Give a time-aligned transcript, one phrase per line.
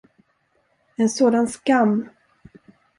[0.97, 2.09] En sådan skam!